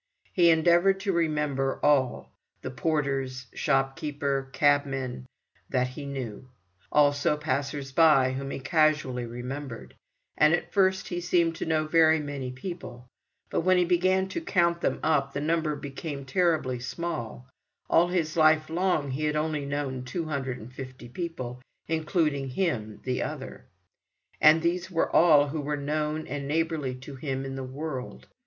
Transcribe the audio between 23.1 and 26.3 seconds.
other. And these were all who were known